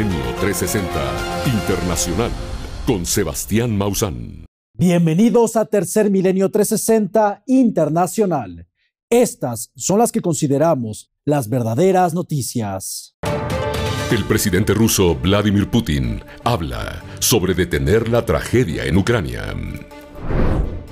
[0.00, 2.30] Tercer Milenio 360 Internacional
[2.86, 4.46] con Sebastián Mausán.
[4.72, 8.66] Bienvenidos a Tercer Milenio 360 Internacional.
[9.10, 13.14] Estas son las que consideramos las verdaderas noticias.
[14.10, 19.54] El presidente ruso Vladimir Putin habla sobre detener la tragedia en Ucrania.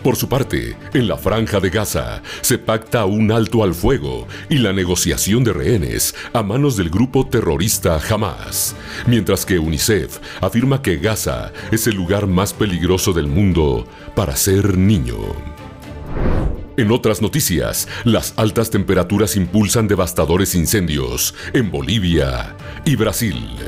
[0.09, 4.57] Por su parte, en la franja de Gaza se pacta un alto al fuego y
[4.57, 8.75] la negociación de rehenes a manos del grupo terrorista Hamas,
[9.07, 14.79] mientras que UNICEF afirma que Gaza es el lugar más peligroso del mundo para ser
[14.79, 15.19] niño.
[16.79, 22.56] En otras noticias, las altas temperaturas impulsan devastadores incendios en Bolivia
[22.87, 23.59] y Brasil.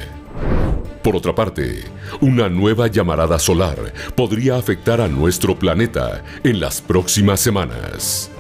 [1.03, 1.85] Por otra parte,
[2.21, 8.31] una nueva llamarada solar podría afectar a nuestro planeta en las próximas semanas.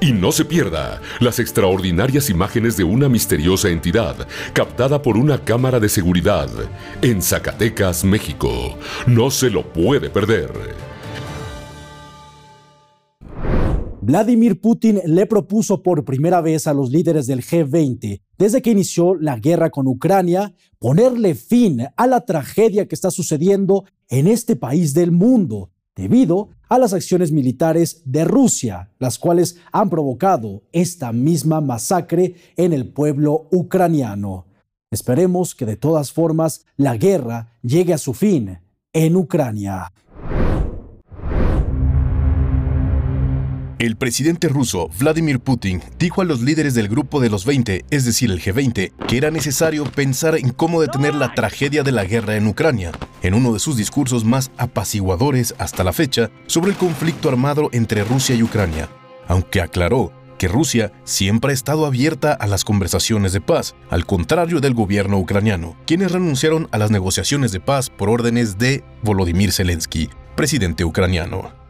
[0.00, 5.78] Y no se pierda las extraordinarias imágenes de una misteriosa entidad captada por una cámara
[5.78, 6.48] de seguridad
[7.02, 8.78] en Zacatecas, México.
[9.06, 10.93] No se lo puede perder.
[14.06, 19.14] Vladimir Putin le propuso por primera vez a los líderes del G20, desde que inició
[19.14, 24.92] la guerra con Ucrania, ponerle fin a la tragedia que está sucediendo en este país
[24.92, 31.62] del mundo, debido a las acciones militares de Rusia, las cuales han provocado esta misma
[31.62, 34.44] masacre en el pueblo ucraniano.
[34.90, 38.58] Esperemos que de todas formas la guerra llegue a su fin
[38.92, 39.90] en Ucrania.
[43.84, 48.06] El presidente ruso Vladimir Putin dijo a los líderes del grupo de los 20, es
[48.06, 52.36] decir, el G20, que era necesario pensar en cómo detener la tragedia de la guerra
[52.36, 57.28] en Ucrania, en uno de sus discursos más apaciguadores hasta la fecha sobre el conflicto
[57.28, 58.88] armado entre Rusia y Ucrania,
[59.28, 64.60] aunque aclaró que Rusia siempre ha estado abierta a las conversaciones de paz, al contrario
[64.60, 70.08] del gobierno ucraniano, quienes renunciaron a las negociaciones de paz por órdenes de Volodymyr Zelensky,
[70.36, 71.63] presidente ucraniano.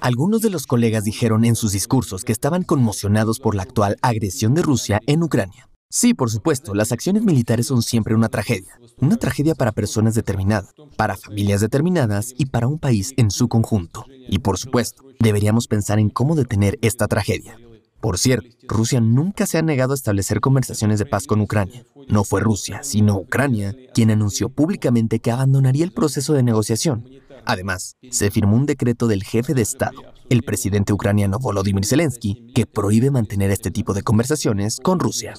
[0.00, 4.54] Algunos de los colegas dijeron en sus discursos que estaban conmocionados por la actual agresión
[4.54, 5.68] de Rusia en Ucrania.
[5.92, 8.78] Sí, por supuesto, las acciones militares son siempre una tragedia.
[8.98, 14.06] Una tragedia para personas determinadas, para familias determinadas y para un país en su conjunto.
[14.28, 17.58] Y por supuesto, deberíamos pensar en cómo detener esta tragedia.
[18.00, 21.84] Por cierto, Rusia nunca se ha negado a establecer conversaciones de paz con Ucrania.
[22.08, 27.04] No fue Rusia, sino Ucrania, quien anunció públicamente que abandonaría el proceso de negociación.
[27.44, 32.66] Además, se firmó un decreto del jefe de Estado, el presidente ucraniano Volodymyr Zelensky, que
[32.66, 35.34] prohíbe mantener este tipo de conversaciones con Rusia.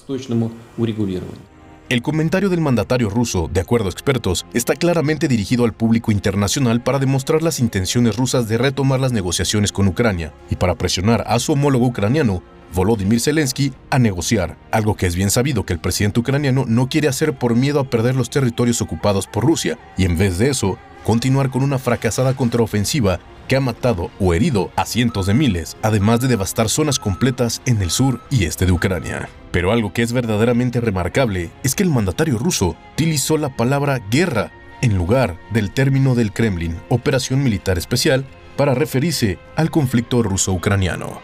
[1.88, 6.80] El comentario del mandatario ruso, de acuerdo a expertos, está claramente dirigido al público internacional
[6.80, 11.38] para demostrar las intenciones rusas de retomar las negociaciones con Ucrania y para presionar a
[11.38, 12.42] su homólogo ucraniano,
[12.72, 17.08] Volodymyr Zelensky, a negociar, algo que es bien sabido que el presidente ucraniano no quiere
[17.08, 20.78] hacer por miedo a perder los territorios ocupados por Rusia, y en vez de eso,
[21.04, 26.20] continuar con una fracasada contraofensiva que ha matado o herido a cientos de miles, además
[26.20, 29.28] de devastar zonas completas en el sur y este de Ucrania.
[29.50, 34.52] Pero algo que es verdaderamente remarcable es que el mandatario ruso utilizó la palabra guerra
[34.80, 38.24] en lugar del término del Kremlin, operación militar especial,
[38.56, 41.20] para referirse al conflicto ruso-ucraniano.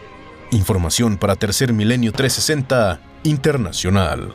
[0.51, 4.35] Información para Tercer Milenio 360 Internacional.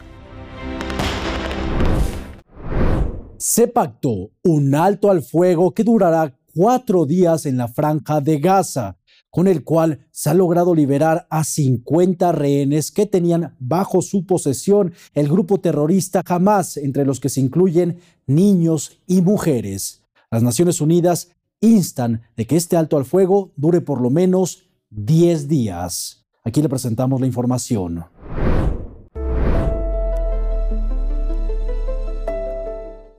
[3.37, 8.97] Se pactó un alto al fuego que durará cuatro días en la franja de Gaza,
[9.29, 14.93] con el cual se ha logrado liberar a 50 rehenes que tenían bajo su posesión
[15.13, 20.03] el grupo terrorista Hamas, entre los que se incluyen niños y mujeres.
[20.29, 21.29] Las Naciones Unidas
[21.61, 26.25] instan de que este alto al fuego dure por lo menos 10 días.
[26.43, 28.05] Aquí le presentamos la información.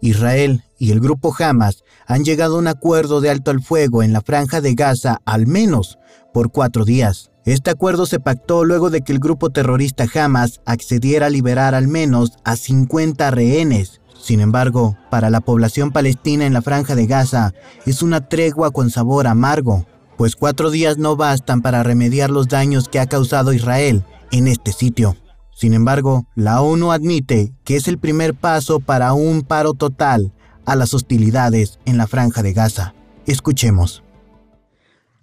[0.05, 4.13] Israel y el grupo Hamas han llegado a un acuerdo de alto al fuego en
[4.13, 5.99] la franja de Gaza al menos
[6.35, 7.31] por cuatro días.
[7.47, 11.89] Este acuerdo se pactó luego de que el grupo terrorista Hamas accediera a liberar al
[11.89, 14.03] menos a 50 rehenes.
[14.21, 17.55] Sin embargo, para la población palestina en la franja de Gaza
[17.87, 19.87] es una tregua con sabor amargo,
[20.19, 24.73] pues cuatro días no bastan para remediar los daños que ha causado Israel en este
[24.73, 25.17] sitio.
[25.55, 30.33] Sin embargo, la ONU admite que es el primer paso para un paro total
[30.67, 32.95] a las hostilidades en la franja de Gaza.
[33.27, 34.03] Escuchemos.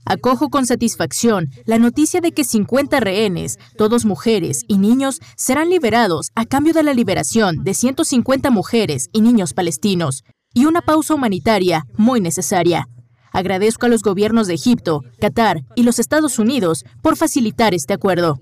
[0.06, 6.32] Acojo con satisfacción la noticia de que 50 rehenes, todos mujeres y niños, serán liberados
[6.34, 10.24] a cambio de la liberación de 150 mujeres y niños palestinos
[10.54, 12.88] y una pausa humanitaria muy necesaria.
[13.32, 18.42] Agradezco a los gobiernos de Egipto, Qatar y los Estados Unidos por facilitar este acuerdo.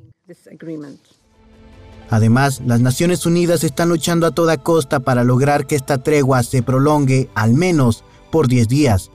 [2.09, 6.63] Además, las Naciones Unidas están luchando a toda costa para lograr que esta tregua se
[6.63, 9.11] prolongue al menos por 10 días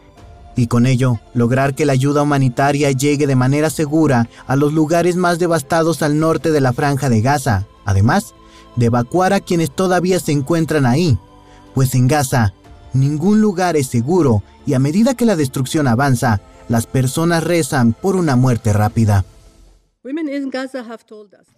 [0.56, 5.16] y con ello lograr que la ayuda humanitaria llegue de manera segura a los lugares
[5.16, 8.34] más devastados al norte de la franja de Gaza, además
[8.76, 11.18] de evacuar a quienes todavía se encuentran ahí,
[11.74, 12.54] pues en Gaza
[12.92, 18.16] ningún lugar es seguro y a medida que la destrucción avanza, las personas rezan por
[18.16, 19.24] una muerte rápida.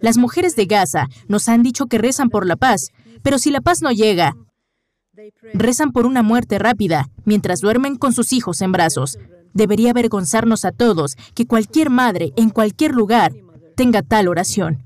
[0.00, 3.60] Las mujeres de Gaza nos han dicho que rezan por la paz, pero si la
[3.60, 4.36] paz no llega,
[5.52, 9.18] rezan por una muerte rápida mientras duermen con sus hijos en brazos.
[9.52, 13.32] Debería avergonzarnos a todos que cualquier madre en cualquier lugar
[13.74, 14.84] tenga tal oración.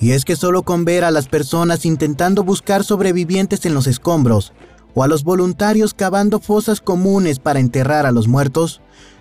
[0.00, 4.52] Y es que solo con ver a las personas intentando buscar sobrevivientes en los escombros,
[4.94, 8.80] o a los voluntarios cavando fosas comunes para enterrar a los muertos,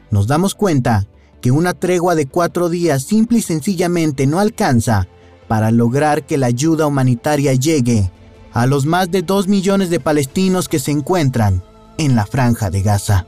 [0.10, 1.06] nos damos cuenta
[1.42, 5.08] que una tregua de cuatro días simple y sencillamente no alcanza
[5.48, 8.12] para lograr que la ayuda humanitaria llegue
[8.54, 11.64] a los más de dos millones de palestinos que se encuentran
[11.98, 13.28] en la franja de Gaza.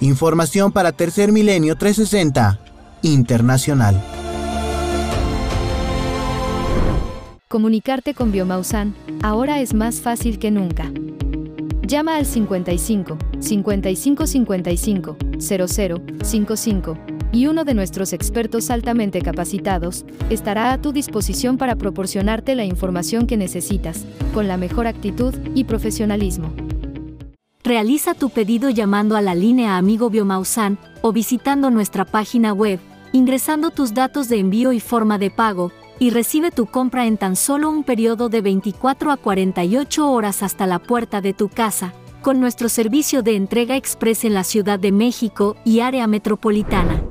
[0.00, 2.60] Información para Tercer Milenio 360
[3.02, 4.02] Internacional.
[7.48, 10.90] Comunicarte con Biomausan ahora es más fácil que nunca.
[11.86, 16.98] Llama al 55 55 55 00 55
[17.30, 23.28] y uno de nuestros expertos altamente capacitados estará a tu disposición para proporcionarte la información
[23.28, 24.04] que necesitas,
[24.34, 26.52] con la mejor actitud y profesionalismo.
[27.62, 32.80] Realiza tu pedido llamando a la línea Amigo Biomausan o visitando nuestra página web,
[33.12, 37.36] ingresando tus datos de envío y forma de pago, y recibe tu compra en tan
[37.36, 42.40] solo un periodo de 24 a 48 horas hasta la puerta de tu casa, con
[42.40, 47.04] nuestro servicio de entrega express en la Ciudad de México y área metropolitana.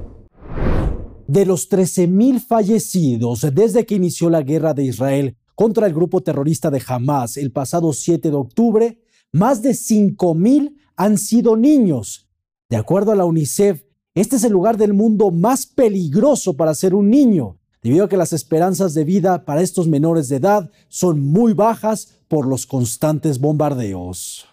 [1.28, 6.70] De los 13.000 fallecidos desde que inició la guerra de Israel contra el grupo terrorista
[6.70, 12.30] de Hamas el pasado 7 de octubre, más de 5.000 han sido niños.
[12.70, 13.84] De acuerdo a la UNICEF,
[14.14, 18.18] este es el lugar del mundo más peligroso para ser un niño debido a que
[18.18, 23.40] las esperanzas de vida para estos menores de edad son muy bajas por los constantes
[23.40, 24.48] bombardeos.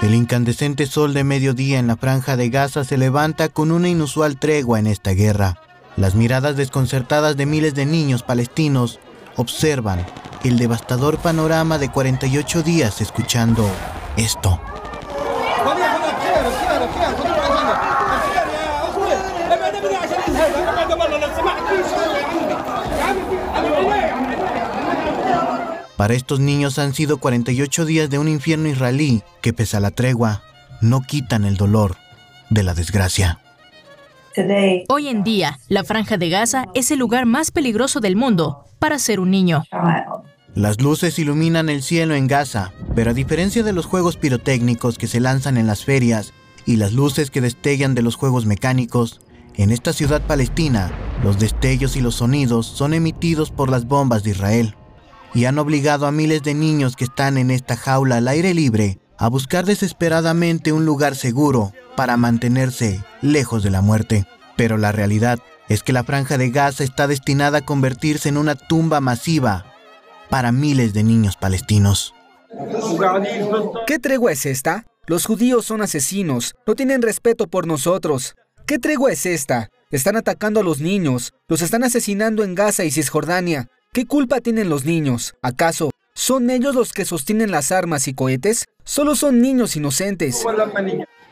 [0.00, 4.38] El incandescente sol de mediodía en la franja de Gaza se levanta con una inusual
[4.38, 5.60] tregua en esta guerra.
[5.96, 9.00] Las miradas desconcertadas de miles de niños palestinos
[9.34, 10.06] observan
[10.44, 13.68] el devastador panorama de 48 días escuchando
[14.16, 14.60] esto.
[26.00, 29.90] Para estos niños han sido 48 días de un infierno israelí que, pese a la
[29.90, 30.42] tregua,
[30.80, 31.98] no quitan el dolor
[32.48, 33.38] de la desgracia.
[34.88, 38.98] Hoy en día, la franja de Gaza es el lugar más peligroso del mundo para
[38.98, 39.64] ser un niño.
[40.54, 45.06] Las luces iluminan el cielo en Gaza, pero a diferencia de los juegos pirotécnicos que
[45.06, 46.32] se lanzan en las ferias
[46.64, 49.20] y las luces que destellan de los juegos mecánicos,
[49.54, 50.90] en esta ciudad palestina,
[51.22, 54.74] los destellos y los sonidos son emitidos por las bombas de Israel
[55.34, 58.98] y han obligado a miles de niños que están en esta jaula al aire libre
[59.18, 64.26] a buscar desesperadamente un lugar seguro para mantenerse lejos de la muerte.
[64.56, 68.54] Pero la realidad es que la franja de Gaza está destinada a convertirse en una
[68.54, 69.66] tumba masiva
[70.28, 72.14] para miles de niños palestinos.
[73.86, 74.84] ¿Qué tregua es esta?
[75.06, 78.34] Los judíos son asesinos, no tienen respeto por nosotros.
[78.66, 79.70] ¿Qué tregua es esta?
[79.90, 83.68] Están atacando a los niños, los están asesinando en Gaza y Cisjordania.
[83.92, 85.34] ¿Qué culpa tienen los niños?
[85.42, 88.66] ¿Acaso son ellos los que sostienen las armas y cohetes?
[88.84, 90.44] Solo son niños inocentes.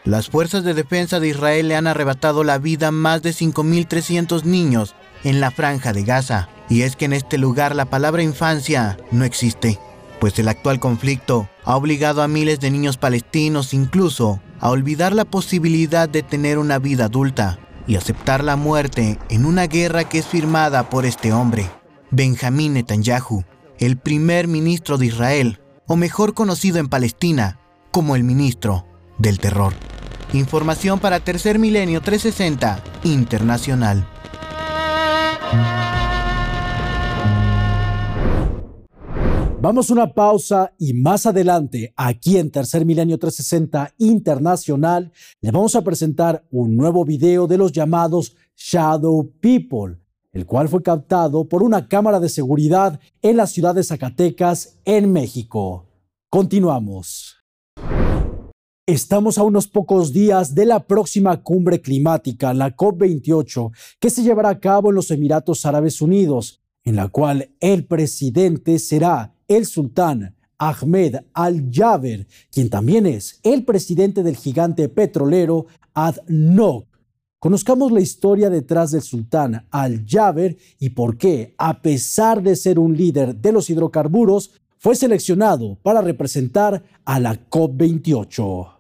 [0.05, 4.43] Las fuerzas de defensa de Israel le han arrebatado la vida a más de 5.300
[4.43, 6.49] niños en la franja de Gaza.
[6.69, 9.79] Y es que en este lugar la palabra infancia no existe,
[10.19, 15.25] pues el actual conflicto ha obligado a miles de niños palestinos incluso a olvidar la
[15.25, 20.27] posibilidad de tener una vida adulta y aceptar la muerte en una guerra que es
[20.27, 21.71] firmada por este hombre.
[22.11, 23.45] Benjamín Netanyahu,
[23.79, 27.61] el primer ministro de Israel, o mejor conocido en Palestina
[27.91, 28.87] como el ministro
[29.19, 29.75] del terror.
[30.33, 34.09] Información para Tercer Milenio 360 Internacional.
[39.61, 45.13] Vamos a una pausa y más adelante, aquí en Tercer Milenio 360 Internacional,
[45.43, 49.99] les vamos a presentar un nuevo video de los llamados Shadow People
[50.39, 55.13] el cual fue captado por una cámara de seguridad en la ciudad de Zacatecas, en
[55.13, 55.87] México.
[56.31, 57.39] Continuamos.
[58.87, 64.51] Estamos a unos pocos días de la próxima cumbre climática, la COP28, que se llevará
[64.51, 70.37] a cabo en los Emiratos Árabes Unidos, en la cual el presidente será el sultán
[70.57, 76.88] Ahmed Al-Jaber, quien también es el presidente del gigante petrolero ADNOC.
[77.41, 82.97] Conozcamos la historia detrás del sultán Al-Jaber y por qué, a pesar de ser un
[82.97, 88.73] líder de los hidrocarburos, fue seleccionado para representar a la COP28.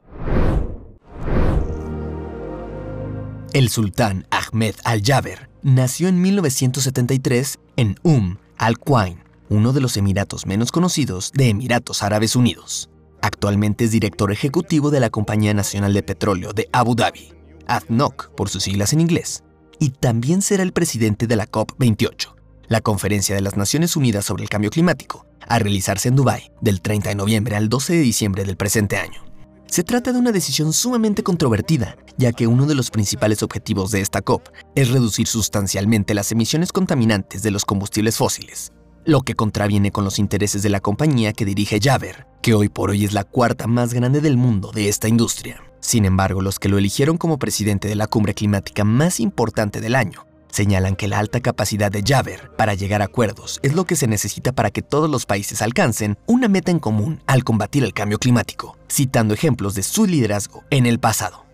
[3.52, 9.18] El sultán Ahmed al-Jaber nació en 1973 en Umm al-Quwain,
[9.50, 12.90] uno de los emiratos menos conocidos de Emiratos Árabes Unidos.
[13.22, 17.37] Actualmente es director ejecutivo de la Compañía Nacional de Petróleo de Abu Dhabi,
[17.68, 19.44] ADNOC por sus siglas en inglés,
[19.78, 22.34] y también será el presidente de la COP28,
[22.66, 26.80] la Conferencia de las Naciones Unidas sobre el Cambio Climático, a realizarse en Dubái del
[26.80, 29.24] 30 de noviembre al 12 de diciembre del presente año.
[29.66, 34.00] Se trata de una decisión sumamente controvertida, ya que uno de los principales objetivos de
[34.00, 38.72] esta COP es reducir sustancialmente las emisiones contaminantes de los combustibles fósiles,
[39.04, 42.90] lo que contraviene con los intereses de la compañía que dirige Javer, que hoy por
[42.90, 45.62] hoy es la cuarta más grande del mundo de esta industria.
[45.88, 49.94] Sin embargo, los que lo eligieron como presidente de la cumbre climática más importante del
[49.94, 53.96] año señalan que la alta capacidad de Javer para llegar a acuerdos es lo que
[53.96, 57.94] se necesita para que todos los países alcancen una meta en común al combatir el
[57.94, 61.46] cambio climático, citando ejemplos de su liderazgo en el pasado.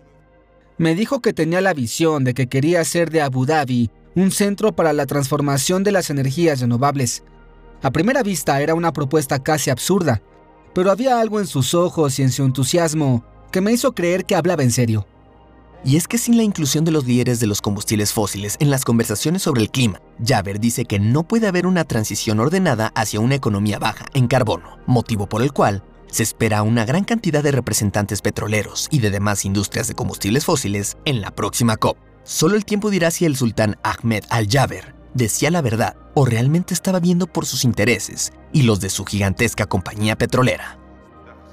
[0.77, 4.75] Me dijo que tenía la visión de que quería hacer de Abu Dhabi un centro
[4.75, 7.23] para la transformación de las energías renovables.
[7.81, 10.21] A primera vista era una propuesta casi absurda,
[10.73, 13.23] pero había algo en sus ojos y en su entusiasmo
[13.55, 15.07] que me hizo creer que hablaba en serio.
[15.85, 18.83] Y es que sin la inclusión de los líderes de los combustibles fósiles en las
[18.83, 23.35] conversaciones sobre el clima, Javer dice que no puede haber una transición ordenada hacia una
[23.35, 28.21] economía baja en carbono, motivo por el cual se espera una gran cantidad de representantes
[28.21, 31.97] petroleros y de demás industrias de combustibles fósiles en la próxima COP.
[32.25, 36.99] Solo el tiempo dirá si el sultán Ahmed al-Jaber decía la verdad o realmente estaba
[36.99, 40.77] viendo por sus intereses y los de su gigantesca compañía petrolera.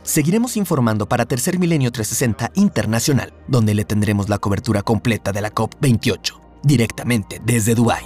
[0.05, 5.55] Seguiremos informando para Tercer Milenio 360 Internacional, donde le tendremos la cobertura completa de la
[5.55, 8.03] COP28, directamente desde Dubái.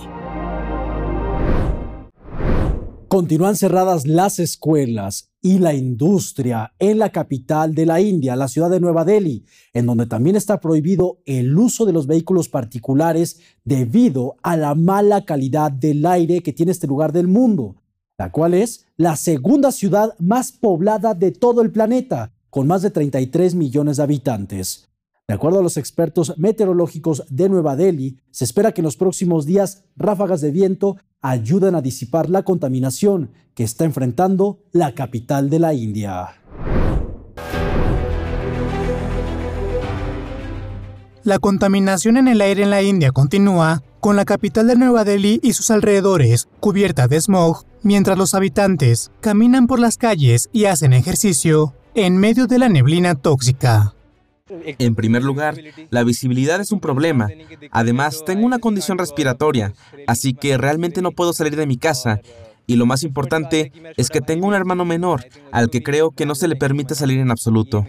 [3.08, 8.68] Continúan cerradas las escuelas y la industria en la capital de la India, la ciudad
[8.68, 14.36] de Nueva Delhi, en donde también está prohibido el uso de los vehículos particulares debido
[14.42, 17.76] a la mala calidad del aire que tiene este lugar del mundo
[18.18, 22.90] la cual es la segunda ciudad más poblada de todo el planeta, con más de
[22.90, 24.88] 33 millones de habitantes.
[25.28, 29.44] De acuerdo a los expertos meteorológicos de Nueva Delhi, se espera que en los próximos
[29.44, 35.58] días ráfagas de viento ayuden a disipar la contaminación que está enfrentando la capital de
[35.58, 36.28] la India.
[41.24, 45.40] La contaminación en el aire en la India continúa, con la capital de Nueva Delhi
[45.42, 50.92] y sus alrededores cubierta de smog, mientras los habitantes caminan por las calles y hacen
[50.92, 53.96] ejercicio en medio de la neblina tóxica.
[54.48, 55.56] En primer lugar,
[55.90, 57.26] la visibilidad es un problema.
[57.72, 59.74] Además, tengo una condición respiratoria,
[60.06, 62.20] así que realmente no puedo salir de mi casa.
[62.68, 66.36] Y lo más importante es que tengo un hermano menor, al que creo que no
[66.36, 67.84] se le permite salir en absoluto.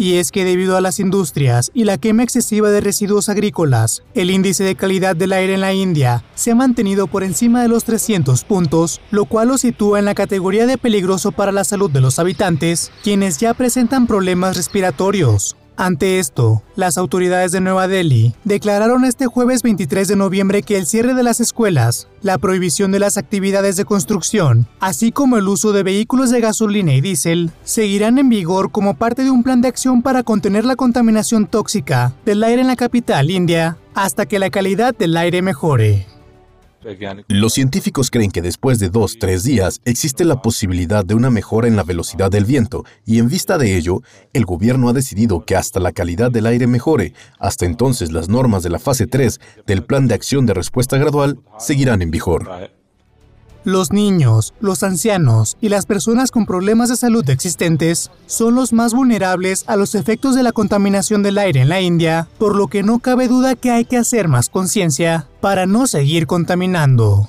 [0.00, 4.30] Y es que debido a las industrias y la quema excesiva de residuos agrícolas, el
[4.30, 7.82] índice de calidad del aire en la India se ha mantenido por encima de los
[7.82, 12.00] 300 puntos, lo cual lo sitúa en la categoría de peligroso para la salud de
[12.00, 15.57] los habitantes, quienes ya presentan problemas respiratorios.
[15.80, 20.86] Ante esto, las autoridades de Nueva Delhi declararon este jueves 23 de noviembre que el
[20.86, 25.70] cierre de las escuelas, la prohibición de las actividades de construcción, así como el uso
[25.70, 29.68] de vehículos de gasolina y diésel, seguirán en vigor como parte de un plan de
[29.68, 34.50] acción para contener la contaminación tóxica del aire en la capital india hasta que la
[34.50, 36.17] calidad del aire mejore.
[37.28, 41.68] Los científicos creen que después de dos, tres días existe la posibilidad de una mejora
[41.68, 45.56] en la velocidad del viento y en vista de ello, el gobierno ha decidido que
[45.56, 49.84] hasta la calidad del aire mejore, hasta entonces las normas de la fase 3 del
[49.84, 52.77] Plan de Acción de Respuesta Gradual seguirán en vigor.
[53.68, 58.94] Los niños, los ancianos y las personas con problemas de salud existentes son los más
[58.94, 62.82] vulnerables a los efectos de la contaminación del aire en la India, por lo que
[62.82, 67.28] no cabe duda que hay que hacer más conciencia para no seguir contaminando.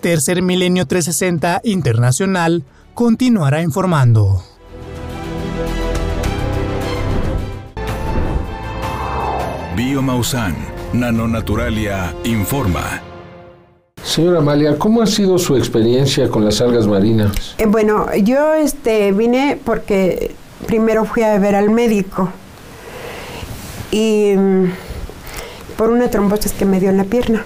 [0.00, 4.42] Tercer Milenio 360 Internacional continuará informando.
[9.76, 10.56] Biomausan,
[10.94, 13.02] Nanonaturalia, informa.
[14.08, 17.54] Señora Amalia, ¿cómo ha sido su experiencia con las algas marinas?
[17.58, 20.34] Eh, bueno, yo este, vine porque
[20.66, 22.30] primero fui a ver al médico
[23.90, 24.64] y mm,
[25.76, 27.44] por una trombosis que me dio en la pierna,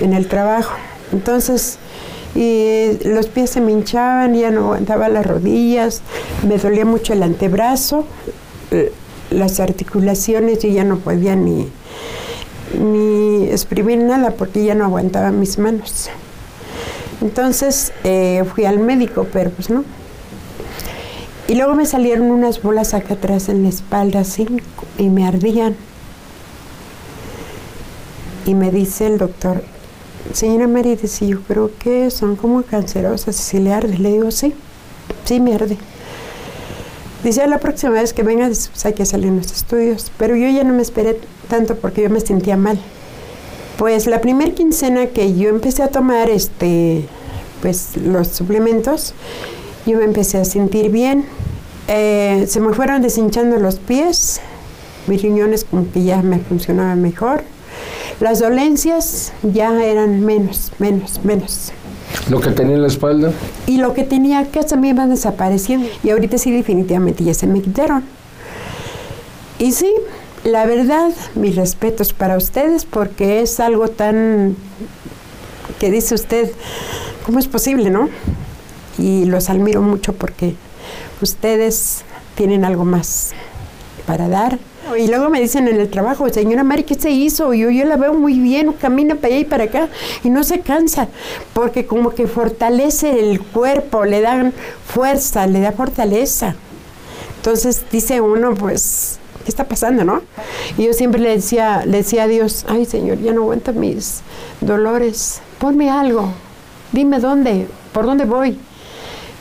[0.00, 0.74] en el trabajo.
[1.12, 1.76] Entonces,
[2.34, 6.00] y los pies se me hinchaban, ya no aguantaba las rodillas,
[6.48, 8.06] me dolía mucho el antebrazo,
[9.30, 11.68] las articulaciones, y ya no podía ni,
[12.78, 16.08] ni exprimir nada porque ya no aguantaba mis manos.
[17.20, 19.84] Entonces eh, fui al médico, pero pues no.
[21.48, 24.46] Y luego me salieron unas bolas acá atrás en la espalda así
[24.98, 25.76] y me ardían.
[28.46, 29.62] Y me dice el doctor,
[30.32, 33.98] señora Mary, dice, yo creo que son como cancerosas, si le arde.
[33.98, 34.54] Le digo, sí,
[35.24, 35.78] sí me arde.
[37.24, 40.10] Dice, la próxima vez que venga, pues hay que salir en los estudios.
[40.18, 42.78] Pero yo ya no me esperé tanto porque yo me sentía mal.
[43.78, 47.06] Pues la primera quincena que yo empecé a tomar este,
[47.60, 49.14] pues, los suplementos,
[49.86, 51.24] yo me empecé a sentir bien.
[51.88, 54.40] Eh, se me fueron deshinchando los pies,
[55.06, 57.44] mis riñones como que ya me funcionaban mejor.
[58.20, 61.72] Las dolencias ya eran menos, menos, menos.
[62.28, 63.32] ¿Lo que tenía en la espalda?
[63.66, 65.88] Y lo que tenía acá también va desapareciendo.
[66.02, 68.04] Y ahorita sí definitivamente ya se me quitaron.
[69.58, 69.92] Y sí,
[70.44, 74.56] la verdad, mis respetos para ustedes porque es algo tan
[75.78, 76.50] que dice usted,
[77.24, 78.08] ¿cómo es posible, no?
[78.98, 80.54] Y los admiro mucho porque
[81.20, 82.02] ustedes
[82.34, 83.32] tienen algo más
[84.06, 84.58] para dar
[84.96, 87.52] y luego me dicen en el trabajo, señora Mari, ¿qué se hizo?
[87.54, 89.88] Yo, yo la veo muy bien, camina para allá y para acá
[90.24, 91.08] y no se cansa,
[91.52, 94.52] porque como que fortalece el cuerpo, le dan
[94.86, 96.54] fuerza, le da fortaleza.
[97.36, 100.22] Entonces dice uno, pues, ¿qué está pasando, no?
[100.78, 104.20] Y yo siempre le decía, le decía a Dios, ay Señor, ya no aguanto mis
[104.60, 106.32] dolores, ponme algo,
[106.92, 108.58] dime dónde, por dónde voy.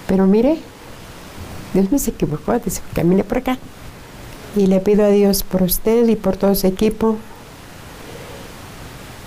[0.08, 0.58] Pero mire,
[1.74, 3.58] Dios me se equivocó, dice, camine por acá.
[4.56, 7.18] Y le pido a Dios por usted y por todo su equipo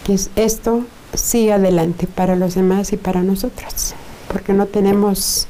[0.05, 0.85] que esto
[1.15, 3.95] siga adelante para los demás y para nosotros,
[4.31, 5.47] porque no tenemos,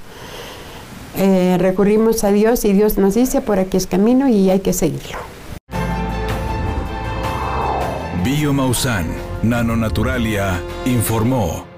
[1.16, 4.72] eh, recurrimos a Dios y Dios nos dice por aquí es camino y hay que
[4.72, 5.18] seguirlo.
[8.22, 9.06] Biomausan,
[9.42, 11.73] Nanonaturalia, informó.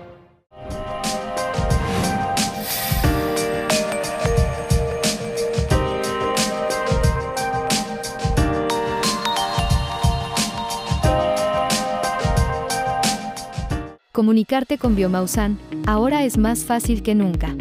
[14.16, 17.54] Comunicarte con Biomausan ahora es más fácil que nunca.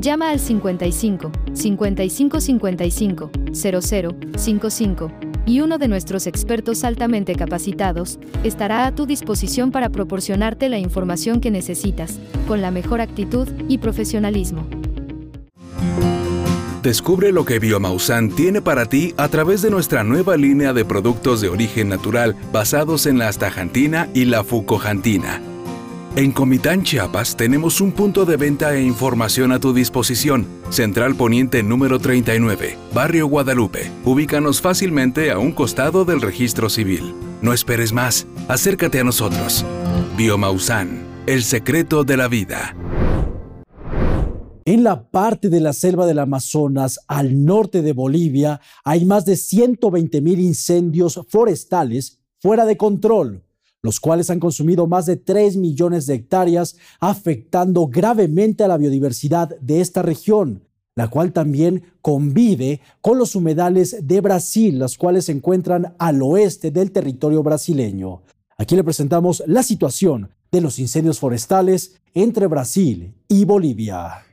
[0.00, 5.12] Llama al 55 55 55 00 55
[5.44, 11.40] y uno de nuestros expertos altamente capacitados estará a tu disposición para proporcionarte la información
[11.40, 14.68] que necesitas, con la mejor actitud y profesionalismo.
[16.84, 21.40] Descubre lo que Biomausan tiene para ti a través de nuestra nueva línea de productos
[21.40, 25.40] de origen natural basados en la astaxantina y la fucojantina
[26.16, 30.46] en Comitán, Chiapas, tenemos un punto de venta e información a tu disposición.
[30.70, 33.90] Central Poniente número 39, Barrio Guadalupe.
[34.02, 37.14] Ubícanos fácilmente a un costado del registro civil.
[37.42, 39.62] No esperes más, acércate a nosotros.
[40.16, 42.74] Biomausan, el secreto de la vida.
[44.64, 49.36] En la parte de la selva del Amazonas, al norte de Bolivia, hay más de
[49.36, 53.45] 120 mil incendios forestales fuera de control
[53.82, 59.56] los cuales han consumido más de 3 millones de hectáreas, afectando gravemente a la biodiversidad
[59.60, 65.32] de esta región, la cual también convive con los humedales de Brasil, los cuales se
[65.32, 68.22] encuentran al oeste del territorio brasileño.
[68.58, 74.25] Aquí le presentamos la situación de los incendios forestales entre Brasil y Bolivia.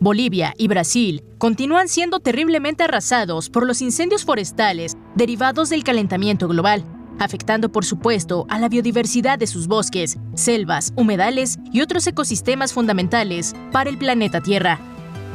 [0.00, 6.84] Bolivia y Brasil continúan siendo terriblemente arrasados por los incendios forestales derivados del calentamiento global,
[7.18, 13.54] afectando por supuesto a la biodiversidad de sus bosques, selvas, humedales y otros ecosistemas fundamentales
[13.72, 14.80] para el planeta Tierra.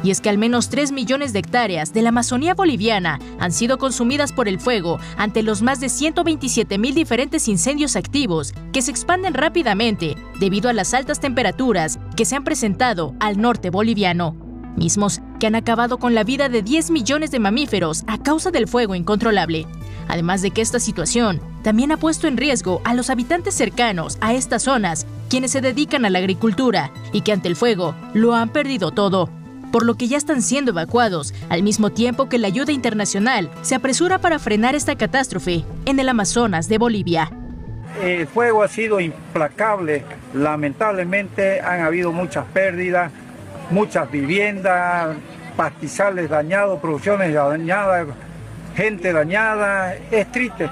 [0.04, 3.78] Y es que al menos 3 millones de hectáreas de la Amazonía boliviana han sido
[3.78, 8.90] consumidas por el fuego ante los más de 127 mil diferentes incendios activos que se
[8.90, 14.41] expanden rápidamente debido a las altas temperaturas que se han presentado al norte boliviano
[14.76, 18.68] mismos que han acabado con la vida de 10 millones de mamíferos a causa del
[18.68, 19.66] fuego incontrolable.
[20.08, 24.34] Además de que esta situación también ha puesto en riesgo a los habitantes cercanos a
[24.34, 28.50] estas zonas, quienes se dedican a la agricultura y que ante el fuego lo han
[28.50, 29.30] perdido todo,
[29.72, 33.74] por lo que ya están siendo evacuados, al mismo tiempo que la ayuda internacional se
[33.74, 37.30] apresura para frenar esta catástrofe en el Amazonas de Bolivia.
[38.00, 40.04] El fuego ha sido implacable,
[40.34, 43.12] lamentablemente han habido muchas pérdidas,
[43.72, 45.16] muchas viviendas,
[45.56, 48.06] pastizales dañados, producciones dañadas,
[48.76, 50.70] gente dañada, es triste.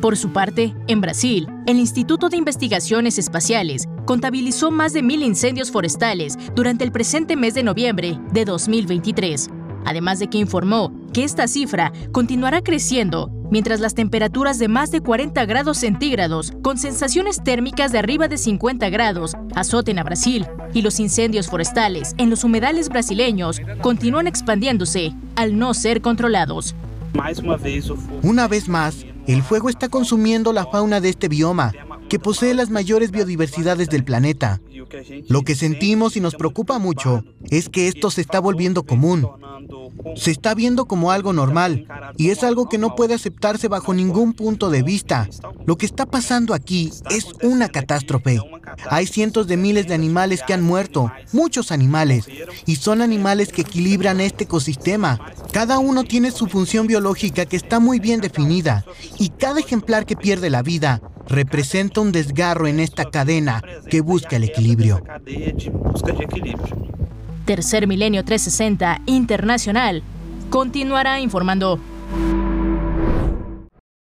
[0.00, 5.70] Por su parte, en Brasil, el Instituto de Investigaciones Espaciales contabilizó más de mil incendios
[5.70, 9.48] forestales durante el presente mes de noviembre de 2023,
[9.86, 15.00] además de que informó que esta cifra continuará creciendo mientras las temperaturas de más de
[15.00, 20.82] 40 grados centígrados, con sensaciones térmicas de arriba de 50 grados, azoten a Brasil y
[20.82, 26.74] los incendios forestales en los humedales brasileños continúan expandiéndose al no ser controlados.
[28.22, 31.72] Una vez más, el fuego está consumiendo la fauna de este bioma,
[32.08, 34.60] que posee las mayores biodiversidades del planeta.
[35.28, 39.28] Lo que sentimos y nos preocupa mucho es que esto se está volviendo común.
[40.16, 44.32] Se está viendo como algo normal y es algo que no puede aceptarse bajo ningún
[44.34, 45.28] punto de vista.
[45.66, 48.40] Lo que está pasando aquí es una catástrofe.
[48.90, 52.26] Hay cientos de miles de animales que han muerto, muchos animales,
[52.66, 55.20] y son animales que equilibran este ecosistema.
[55.52, 58.84] Cada uno tiene su función biológica que está muy bien definida,
[59.18, 64.36] y cada ejemplar que pierde la vida representa un desgarro en esta cadena que busca
[64.36, 64.73] el equilibrio.
[67.44, 70.02] Tercer Milenio 360 Internacional
[70.50, 71.78] continuará informando.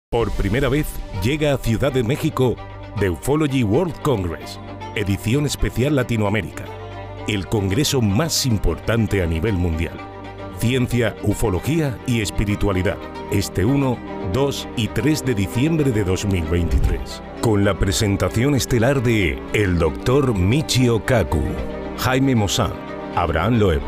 [0.10, 0.88] Por primera vez
[1.24, 2.56] llega a Ciudad de México
[3.00, 4.60] The Ufology World Congress,
[4.96, 6.66] edición especial Latinoamérica,
[7.28, 9.98] el congreso más importante a nivel mundial.
[10.60, 12.98] Ciencia, ufología y espiritualidad,
[13.32, 13.98] este 1,
[14.34, 20.36] 2 y 3 de diciembre de 2023, con la presentación estelar de el Dr.
[20.36, 21.42] Michio Kaku,
[21.98, 22.74] Jaime Mosán,
[23.16, 23.88] Abraham Loevo,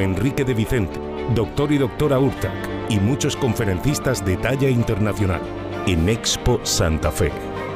[0.00, 1.00] Enrique de Vicente,
[1.34, 2.54] doctor y doctora Urtac
[2.88, 5.42] y muchos conferencistas de talla internacional
[5.86, 7.32] en Expo Santa Fe.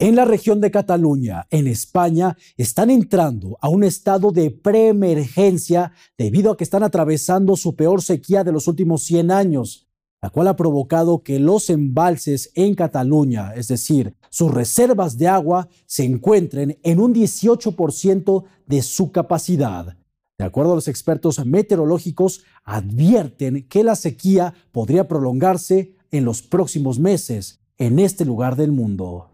[0.00, 6.52] En la región de Cataluña, en España, están entrando a un estado de preemergencia debido
[6.52, 9.88] a que están atravesando su peor sequía de los últimos 100 años,
[10.22, 15.68] la cual ha provocado que los embalses en Cataluña, es decir, sus reservas de agua,
[15.86, 19.96] se encuentren en un 18% de su capacidad.
[20.38, 27.00] De acuerdo a los expertos meteorológicos, advierten que la sequía podría prolongarse en los próximos
[27.00, 29.30] meses en este lugar del mundo.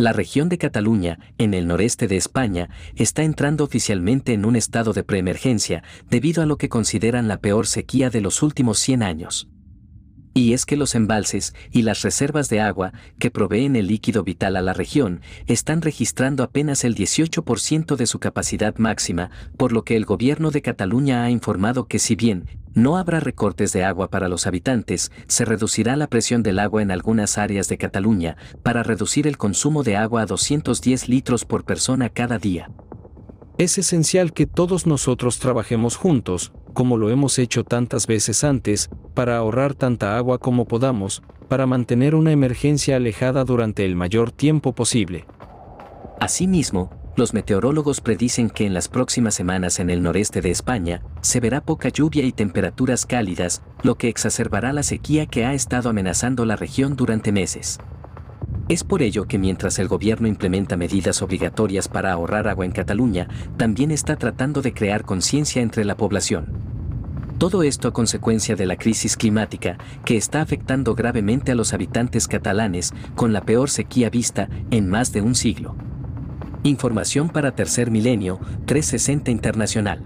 [0.00, 4.94] La región de Cataluña, en el noreste de España, está entrando oficialmente en un estado
[4.94, 9.46] de preemergencia debido a lo que consideran la peor sequía de los últimos 100 años.
[10.32, 14.56] Y es que los embalses y las reservas de agua que proveen el líquido vital
[14.56, 19.96] a la región están registrando apenas el 18% de su capacidad máxima, por lo que
[19.96, 24.28] el gobierno de Cataluña ha informado que si bien no habrá recortes de agua para
[24.28, 29.26] los habitantes, se reducirá la presión del agua en algunas áreas de Cataluña para reducir
[29.26, 32.70] el consumo de agua a 210 litros por persona cada día.
[33.58, 39.36] Es esencial que todos nosotros trabajemos juntos, como lo hemos hecho tantas veces antes, para
[39.36, 45.26] ahorrar tanta agua como podamos, para mantener una emergencia alejada durante el mayor tiempo posible.
[46.20, 51.40] Asimismo, los meteorólogos predicen que en las próximas semanas en el noreste de España se
[51.40, 56.44] verá poca lluvia y temperaturas cálidas, lo que exacerbará la sequía que ha estado amenazando
[56.44, 57.78] la región durante meses.
[58.70, 63.26] Es por ello que mientras el gobierno implementa medidas obligatorias para ahorrar agua en Cataluña,
[63.56, 66.46] también está tratando de crear conciencia entre la población.
[67.38, 72.28] Todo esto a consecuencia de la crisis climática que está afectando gravemente a los habitantes
[72.28, 75.74] catalanes con la peor sequía vista en más de un siglo.
[76.62, 80.00] Información para Tercer Milenio 360 Internacional.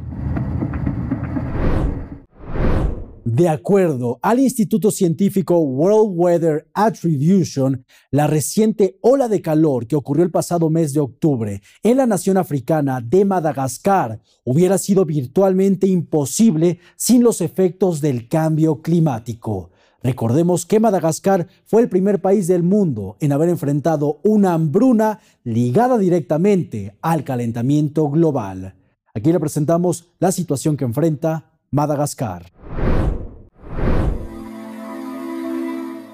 [3.25, 10.25] De acuerdo al Instituto Científico World Weather Attribution, la reciente ola de calor que ocurrió
[10.25, 16.81] el pasado mes de octubre en la nación africana de Madagascar hubiera sido virtualmente imposible
[16.97, 19.71] sin los efectos del cambio climático.
[20.03, 25.97] Recordemos que Madagascar fue el primer país del mundo en haber enfrentado una hambruna ligada
[25.97, 28.75] directamente al calentamiento global.
[29.15, 32.53] Aquí le presentamos la situación que enfrenta Madagascar.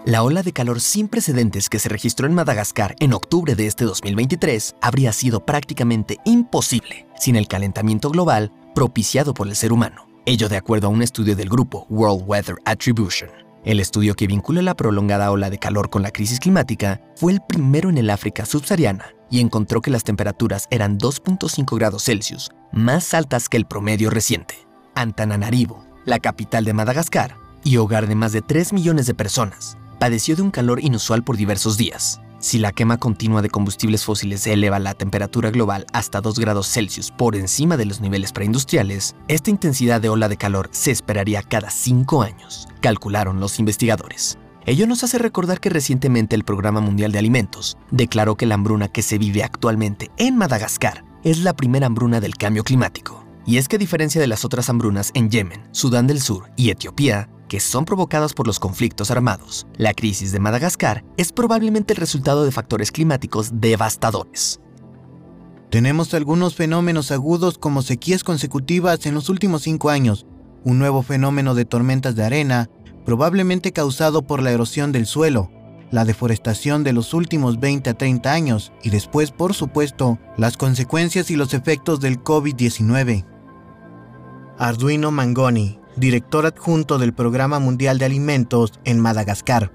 [0.06, 3.84] La ola de calor sin precedentes que se registró en Madagascar en octubre de este
[3.84, 10.06] 2023 habría sido prácticamente imposible sin el calentamiento global propiciado por el ser humano.
[10.24, 13.28] Ello de acuerdo a un estudio del grupo World Weather Attribution.
[13.62, 17.42] El estudio que vincula la prolongada ola de calor con la crisis climática fue el
[17.46, 23.12] primero en el África subsahariana y encontró que las temperaturas eran 2.5 grados Celsius, más
[23.12, 24.54] altas que el promedio reciente.
[24.94, 30.34] Antananarivo, la capital de Madagascar y hogar de más de 3 millones de personas, padeció
[30.34, 32.20] de un calor inusual por diversos días.
[32.40, 37.10] Si la quema continua de combustibles fósiles eleva la temperatura global hasta 2 grados Celsius
[37.10, 41.70] por encima de los niveles preindustriales, esta intensidad de ola de calor se esperaría cada
[41.70, 44.38] 5 años, calcularon los investigadores.
[44.64, 48.88] Ello nos hace recordar que recientemente el Programa Mundial de Alimentos declaró que la hambruna
[48.88, 53.26] que se vive actualmente en Madagascar es la primera hambruna del cambio climático.
[53.44, 56.70] Y es que a diferencia de las otras hambrunas en Yemen, Sudán del Sur y
[56.70, 59.66] Etiopía, que son provocadas por los conflictos armados.
[59.76, 64.60] La crisis de Madagascar es probablemente el resultado de factores climáticos devastadores.
[65.68, 70.26] Tenemos algunos fenómenos agudos como sequías consecutivas en los últimos cinco años,
[70.64, 72.70] un nuevo fenómeno de tormentas de arena,
[73.04, 75.50] probablemente causado por la erosión del suelo,
[75.90, 81.32] la deforestación de los últimos 20 a 30 años y después, por supuesto, las consecuencias
[81.32, 83.26] y los efectos del COVID-19.
[84.56, 89.72] Arduino Mangoni, director adjunto del Programa Mundial de Alimentos en Madagascar.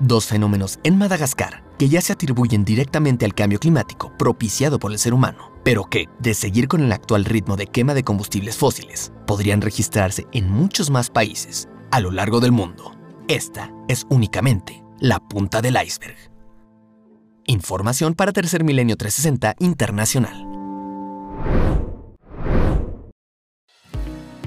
[0.00, 4.98] Dos fenómenos en Madagascar que ya se atribuyen directamente al cambio climático propiciado por el
[4.98, 9.12] ser humano, pero que, de seguir con el actual ritmo de quema de combustibles fósiles,
[9.26, 12.92] podrían registrarse en muchos más países a lo largo del mundo.
[13.28, 16.18] Esta es únicamente la punta del iceberg.
[17.46, 20.46] Información para Tercer Milenio 360 Internacional.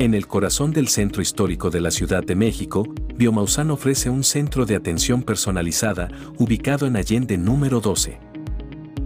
[0.03, 2.83] En el corazón del centro histórico de la Ciudad de México,
[3.15, 8.19] Biomausan ofrece un centro de atención personalizada ubicado en Allende número 12.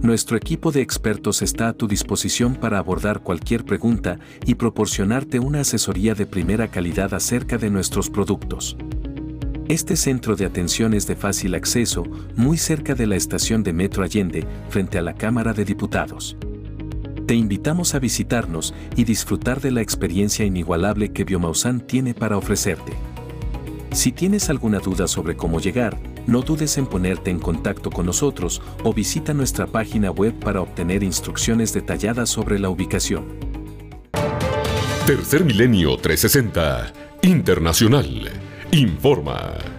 [0.02, 5.60] Nuestro equipo de expertos está a tu disposición para abordar cualquier pregunta y proporcionarte una
[5.60, 8.76] asesoría de primera calidad acerca de nuestros productos.
[9.68, 12.02] Este centro de atención es de fácil acceso,
[12.34, 16.36] muy cerca de la estación de Metro Allende, frente a la Cámara de Diputados.
[17.28, 22.94] Te invitamos a visitarnos y disfrutar de la experiencia inigualable que Biomausan tiene para ofrecerte.
[23.92, 28.62] Si tienes alguna duda sobre cómo llegar, no dudes en ponerte en contacto con nosotros
[28.82, 33.26] o visita nuestra página web para obtener instrucciones detalladas sobre la ubicación.
[35.04, 38.30] Tercer Milenio 360 Internacional
[38.72, 39.77] informa.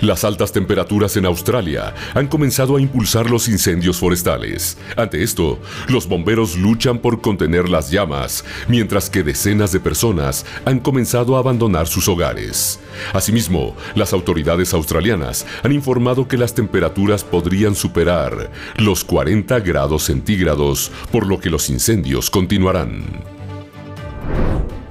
[0.00, 4.78] Las altas temperaturas en Australia han comenzado a impulsar los incendios forestales.
[4.96, 5.58] Ante esto,
[5.88, 11.40] los bomberos luchan por contener las llamas, mientras que decenas de personas han comenzado a
[11.40, 12.78] abandonar sus hogares.
[13.12, 20.92] Asimismo, las autoridades australianas han informado que las temperaturas podrían superar los 40 grados centígrados,
[21.10, 23.37] por lo que los incendios continuarán.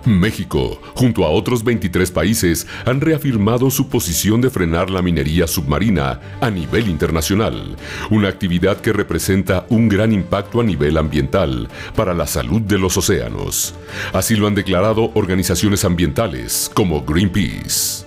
[0.07, 6.19] México, junto a otros 23 países, han reafirmado su posición de frenar la minería submarina
[6.41, 7.75] a nivel internacional,
[8.09, 12.97] una actividad que representa un gran impacto a nivel ambiental para la salud de los
[12.97, 13.75] océanos.
[14.13, 18.05] Así lo han declarado organizaciones ambientales como Greenpeace.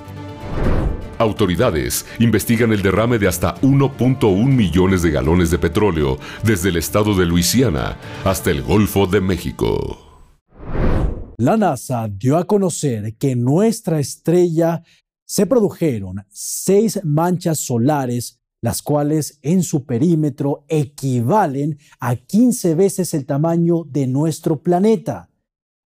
[1.18, 7.14] Autoridades investigan el derrame de hasta 1.1 millones de galones de petróleo desde el estado
[7.14, 10.09] de Luisiana hasta el Golfo de México.
[11.40, 14.82] La NASA dio a conocer que en nuestra estrella
[15.24, 23.24] se produjeron seis manchas solares, las cuales en su perímetro equivalen a 15 veces el
[23.24, 25.30] tamaño de nuestro planeta.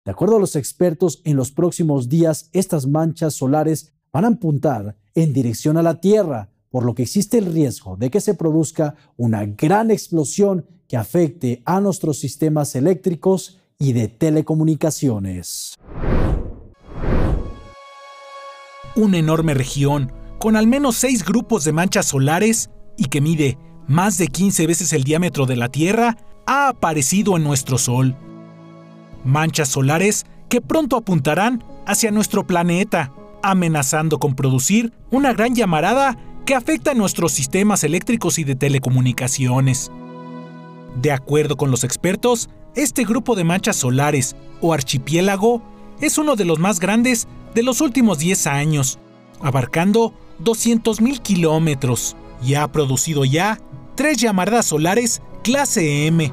[0.07, 4.97] De acuerdo a los expertos, en los próximos días estas manchas solares van a apuntar
[5.15, 8.95] en dirección a la Tierra, por lo que existe el riesgo de que se produzca
[9.19, 15.77] una gran explosión que afecte a nuestros sistemas eléctricos y de telecomunicaciones.
[18.95, 24.19] Una enorme región con al menos seis grupos de manchas solares y que mide más
[24.19, 26.17] de 15 veces el diámetro de la Tierra
[26.47, 28.15] ha aparecido en nuestro Sol.
[29.25, 36.17] Manchas solares que pronto apuntarán hacia nuestro planeta, amenazando con producir una gran llamarada
[36.47, 39.91] que afecta a nuestros sistemas eléctricos y de telecomunicaciones.
[41.01, 45.63] De acuerdo con los expertos, este grupo de manchas solares o archipiélago
[46.01, 48.99] es uno de los más grandes de los últimos 10 años,
[49.41, 53.59] abarcando 200.000 kilómetros y ha producido ya
[53.95, 56.33] tres llamaradas solares clase M.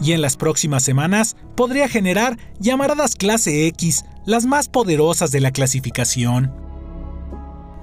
[0.00, 5.52] Y en las próximas semanas podría generar llamaradas clase X, las más poderosas de la
[5.52, 6.52] clasificación.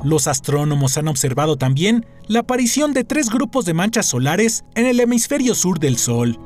[0.03, 4.99] Los astrónomos han observado también la aparición de tres grupos de manchas solares en el
[4.99, 6.37] hemisferio sur del Sol,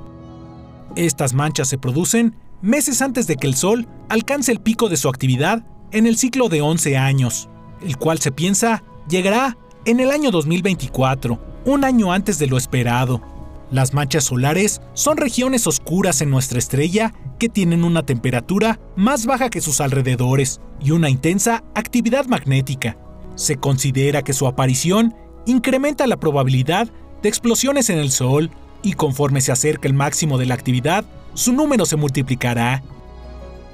[1.06, 5.10] estas manchas se producen meses antes de que el Sol alcance el pico de su
[5.10, 7.50] actividad en el ciclo de 11 años,
[7.82, 13.22] el cual se piensa llegará en el año 2024, un año antes de lo esperado.
[13.70, 19.50] Las manchas solares son regiones oscuras en nuestra estrella que tienen una temperatura más baja
[19.50, 22.98] que sus alrededores y una intensa actividad magnética.
[23.36, 25.14] Se considera que su aparición
[25.46, 26.90] incrementa la probabilidad
[27.22, 28.52] de explosiones en el Sol
[28.84, 32.84] y conforme se acerca el máximo de la actividad, su número se multiplicará.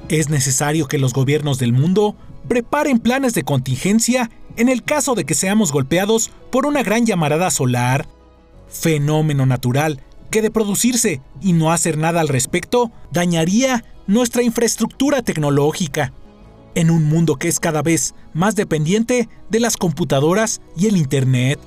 [0.09, 2.15] Es necesario que los gobiernos del mundo
[2.47, 7.49] preparen planes de contingencia en el caso de que seamos golpeados por una gran llamarada
[7.51, 8.07] solar,
[8.69, 16.11] fenómeno natural que de producirse y no hacer nada al respecto dañaría nuestra infraestructura tecnológica.
[16.73, 21.59] En un mundo que es cada vez más dependiente de las computadoras y el Internet.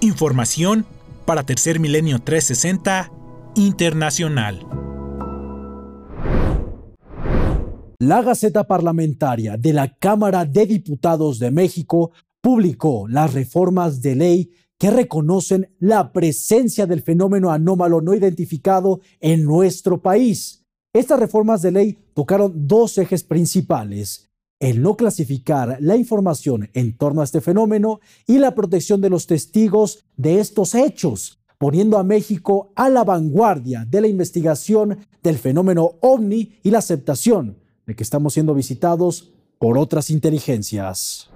[0.00, 0.84] Información
[1.24, 3.12] para Tercer Milenio 360
[3.54, 4.66] Internacional.
[7.98, 14.50] La Gaceta Parlamentaria de la Cámara de Diputados de México publicó las reformas de ley
[14.76, 20.66] que reconocen la presencia del fenómeno anómalo no identificado en nuestro país.
[20.92, 24.31] Estas reformas de ley tocaron dos ejes principales,
[24.62, 29.26] el no clasificar la información en torno a este fenómeno y la protección de los
[29.26, 35.96] testigos de estos hechos, poniendo a México a la vanguardia de la investigación del fenómeno
[36.00, 41.28] ovni y la aceptación de que estamos siendo visitados por otras inteligencias.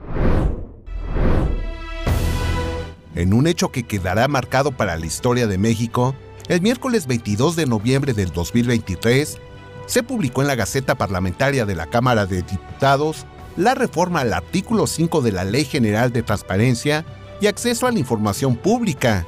[3.17, 6.15] En un hecho que quedará marcado para la historia de México,
[6.47, 9.41] el miércoles 22 de noviembre del 2023
[9.87, 13.25] se publicó en la Gaceta Parlamentaria de la Cámara de Diputados
[13.57, 17.05] la reforma al artículo 5 de la Ley General de Transparencia
[17.41, 19.27] y Acceso a la Información Pública,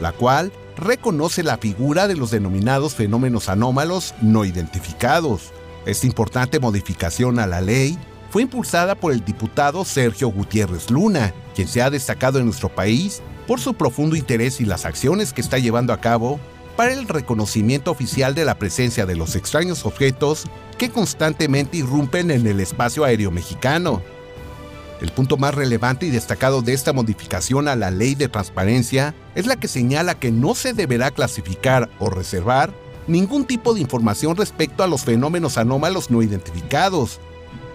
[0.00, 5.52] la cual reconoce la figura de los denominados fenómenos anómalos no identificados,
[5.86, 7.98] esta importante modificación a la ley
[8.30, 13.22] fue impulsada por el diputado Sergio Gutiérrez Luna, quien se ha destacado en nuestro país
[13.46, 16.38] por su profundo interés y las acciones que está llevando a cabo
[16.76, 20.44] para el reconocimiento oficial de la presencia de los extraños objetos
[20.78, 24.02] que constantemente irrumpen en el espacio aéreo mexicano.
[25.00, 29.46] El punto más relevante y destacado de esta modificación a la ley de transparencia es
[29.46, 32.72] la que señala que no se deberá clasificar o reservar
[33.06, 37.18] ningún tipo de información respecto a los fenómenos anómalos no identificados,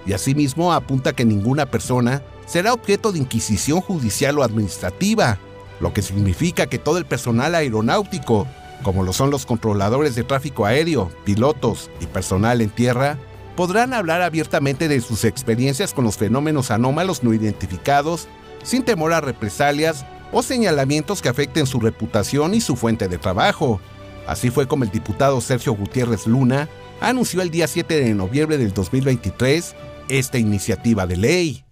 [0.05, 5.39] y asimismo apunta que ninguna persona será objeto de inquisición judicial o administrativa,
[5.79, 8.47] lo que significa que todo el personal aeronáutico,
[8.83, 13.17] como lo son los controladores de tráfico aéreo, pilotos y personal en tierra,
[13.55, 18.27] podrán hablar abiertamente de sus experiencias con los fenómenos anómalos no identificados,
[18.63, 23.79] sin temor a represalias o señalamientos que afecten su reputación y su fuente de trabajo,
[24.27, 26.67] Así fue como el diputado Sergio Gutiérrez Luna
[26.99, 29.75] anunció el día 7 de noviembre del 2023
[30.09, 31.65] esta iniciativa de ley.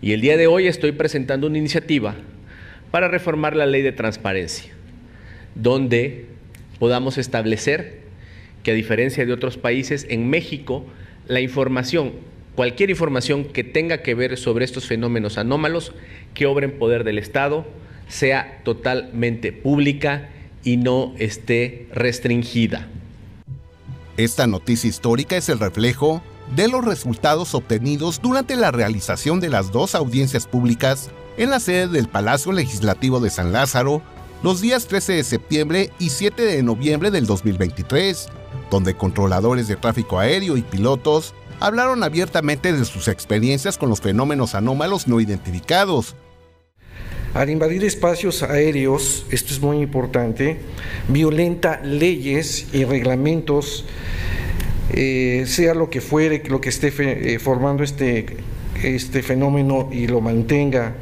[0.00, 2.14] Y el día de hoy estoy presentando una iniciativa
[2.90, 4.73] para reformar la ley de transparencia,
[5.54, 6.26] donde
[6.78, 8.02] podamos establecer
[8.62, 10.84] que a diferencia de otros países, en México
[11.28, 12.12] la información,
[12.54, 15.92] cualquier información que tenga que ver sobre estos fenómenos anómalos
[16.34, 17.66] que obren poder del Estado,
[18.08, 20.30] sea totalmente pública
[20.62, 22.88] y no esté restringida.
[24.16, 26.22] Esta noticia histórica es el reflejo
[26.54, 31.88] de los resultados obtenidos durante la realización de las dos audiencias públicas en la sede
[31.88, 34.02] del Palacio Legislativo de San Lázaro
[34.44, 38.28] los días 13 de septiembre y 7 de noviembre del 2023,
[38.70, 44.54] donde controladores de tráfico aéreo y pilotos hablaron abiertamente de sus experiencias con los fenómenos
[44.54, 46.14] anómalos no identificados,
[47.32, 50.58] al invadir espacios aéreos, esto es muy importante,
[51.08, 53.86] violenta leyes y reglamentos,
[54.92, 58.36] eh, sea lo que fuere, lo que esté eh, formando este,
[58.82, 60.96] este fenómeno y lo mantenga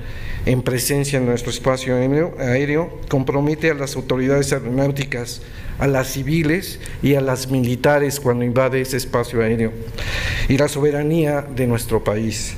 [0.45, 5.43] en presencia en nuestro espacio aéreo, aéreo, compromete a las autoridades aeronáuticas,
[5.78, 9.72] a las civiles y a las militares cuando invade ese espacio aéreo
[10.49, 12.57] y la soberanía de nuestro país.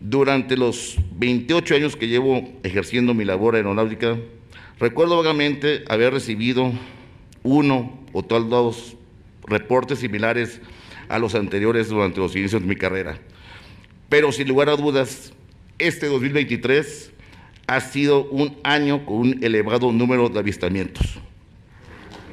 [0.00, 4.18] Durante los 28 años que llevo ejerciendo mi labor aeronáutica,
[4.78, 6.72] recuerdo vagamente haber recibido
[7.42, 8.96] uno o tal dos
[9.46, 10.60] reportes similares
[11.08, 13.18] a los anteriores durante los inicios de mi carrera.
[14.08, 15.32] Pero sin lugar a dudas,
[15.86, 17.10] este 2023
[17.66, 21.18] ha sido un año con un elevado número de avistamientos.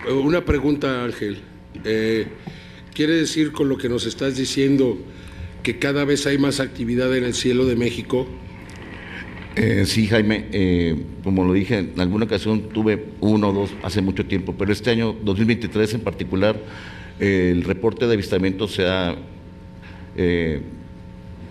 [0.10, 1.41] Una pregunta, Ángel.
[1.84, 2.28] Eh,
[2.93, 4.97] ¿Quiere decir con lo que nos estás diciendo
[5.64, 8.28] que cada vez hay más actividad en el cielo de México?
[9.56, 14.02] Eh, sí, Jaime, eh, como lo dije, en alguna ocasión tuve uno o dos hace
[14.02, 16.58] mucho tiempo, pero este año 2023 en particular,
[17.20, 19.16] eh, el reporte de avistamiento se ha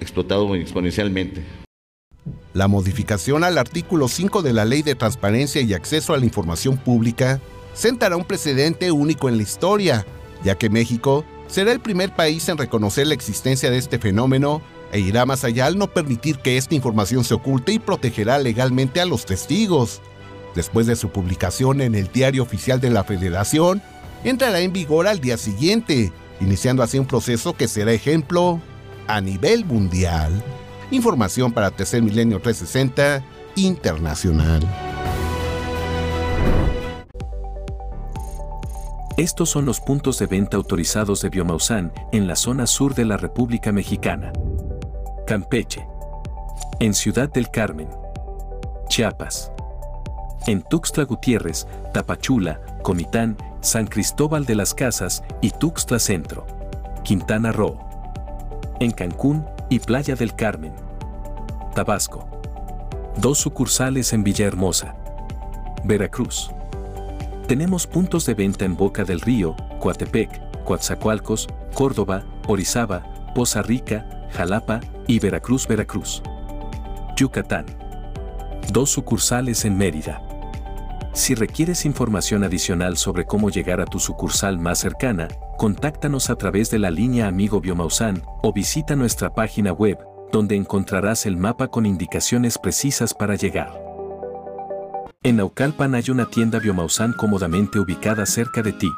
[0.01, 1.60] explotado exponencialmente.
[2.53, 6.77] La modificación al artículo 5 de la Ley de Transparencia y Acceso a la Información
[6.77, 7.41] Pública
[7.75, 10.05] sentará un precedente único en la historia,
[10.43, 14.99] ya que México será el primer país en reconocer la existencia de este fenómeno e
[14.99, 19.07] irá más allá al no permitir que esta información se oculte y protegerá legalmente a
[19.07, 20.01] los testigos.
[20.57, 23.81] Después de su publicación en el Diario Oficial de la Federación,
[24.25, 28.61] entrará en vigor al día siguiente, iniciando así un proceso que será ejemplo
[29.07, 30.43] a nivel mundial.
[30.91, 33.23] Información para Tercer Milenio 360
[33.55, 34.61] Internacional.
[39.17, 43.17] Estos son los puntos de venta autorizados de Biomausan en la zona sur de la
[43.17, 44.33] República Mexicana.
[45.27, 45.87] Campeche.
[46.81, 47.89] En Ciudad del Carmen.
[48.89, 49.53] Chiapas.
[50.47, 56.47] En Tuxtla Gutiérrez, Tapachula, Comitán, San Cristóbal de las Casas y Tuxtla Centro.
[57.05, 57.79] Quintana Roo.
[58.81, 60.75] En Cancún y Playa del Carmen.
[61.75, 62.29] Tabasco.
[63.17, 64.97] Dos sucursales en Villahermosa.
[65.85, 66.51] Veracruz.
[67.47, 73.05] Tenemos puntos de venta en Boca del Río, Coatepec, Coatzacoalcos, Córdoba, Orizaba,
[73.35, 76.23] Poza Rica, Jalapa y Veracruz, Veracruz.
[77.17, 77.67] Yucatán.
[78.73, 80.21] Dos sucursales en Mérida.
[81.13, 86.71] Si requieres información adicional sobre cómo llegar a tu sucursal más cercana, contáctanos a través
[86.71, 89.99] de la línea Amigo Biomausan o visita nuestra página web,
[90.33, 93.91] donde encontrarás el mapa con indicaciones precisas para llegar.
[95.23, 98.91] En Naucalpan hay una tienda Biomausan cómodamente ubicada cerca de ti.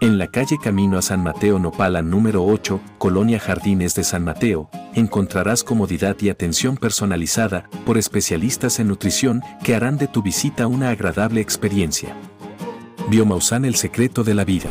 [0.00, 4.70] En la calle Camino a San Mateo Nopala número 8, Colonia Jardines de San Mateo,
[4.94, 10.90] encontrarás comodidad y atención personalizada por especialistas en nutrición que harán de tu visita una
[10.90, 12.16] agradable experiencia.
[13.10, 14.70] Biomausan el secreto de la vida.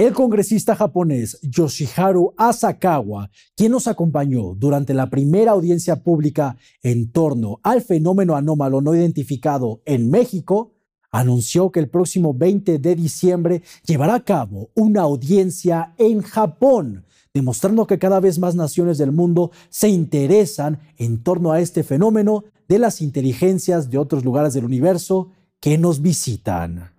[0.00, 7.60] El congresista japonés Yoshiharu Asakawa, quien nos acompañó durante la primera audiencia pública en torno
[7.62, 10.72] al fenómeno anómalo no identificado en México,
[11.10, 17.86] anunció que el próximo 20 de diciembre llevará a cabo una audiencia en Japón, demostrando
[17.86, 22.78] que cada vez más naciones del mundo se interesan en torno a este fenómeno de
[22.78, 25.28] las inteligencias de otros lugares del universo
[25.60, 26.90] que nos visitan.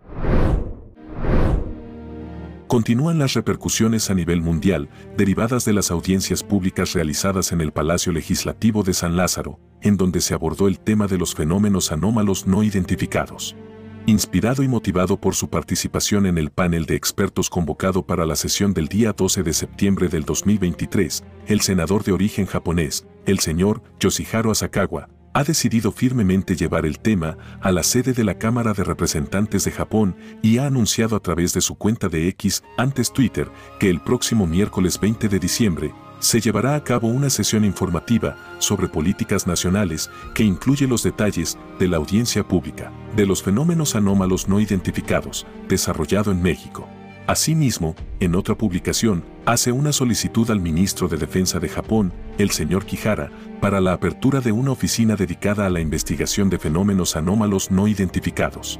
[2.72, 8.13] Continúan las repercusiones a nivel mundial derivadas de las audiencias públicas realizadas en el Palacio
[8.13, 12.63] Legislativo de San Lázaro, en donde se abordó el tema de los fenómenos anómalos no
[12.63, 13.57] identificados.
[14.05, 18.74] Inspirado y motivado por su participación en el panel de expertos convocado para la sesión
[18.74, 24.49] del día 12 de septiembre del 2023, el senador de origen japonés, el señor Yoshiharu
[24.49, 29.64] Asakawa, ha decidido firmemente llevar el tema a la sede de la Cámara de Representantes
[29.64, 33.90] de Japón y ha anunciado a través de su cuenta de X, antes Twitter, que
[33.90, 39.48] el próximo miércoles 20 de diciembre se llevará a cabo una sesión informativa sobre políticas
[39.48, 45.48] nacionales que incluye los detalles de la audiencia pública, de los fenómenos anómalos no identificados,
[45.68, 46.88] desarrollado en México.
[47.28, 52.86] Asimismo, en otra publicación, hace una solicitud al ministro de Defensa de Japón, el señor
[52.86, 57.88] Kihara, para la apertura de una oficina dedicada a la investigación de fenómenos anómalos no
[57.88, 58.80] identificados.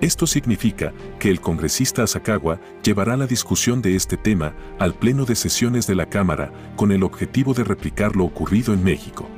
[0.00, 5.34] Esto significa que el congresista Asakawa llevará la discusión de este tema al Pleno de
[5.34, 9.28] Sesiones de la Cámara con el objetivo de replicar lo ocurrido en México.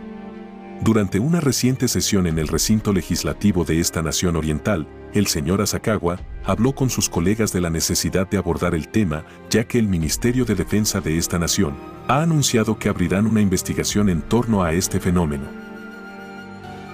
[0.83, 6.21] Durante una reciente sesión en el recinto legislativo de esta nación oriental, el señor Asakawa
[6.45, 10.45] habló con sus colegas de la necesidad de abordar el tema, ya que el Ministerio
[10.45, 11.75] de Defensa de esta nación
[12.09, 15.45] ha anunciado que abrirán una investigación en torno a este fenómeno.